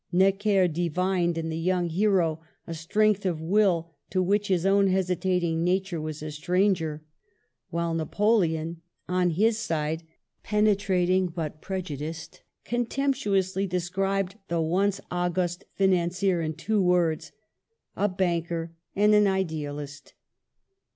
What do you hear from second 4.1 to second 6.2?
which his own hesitating nature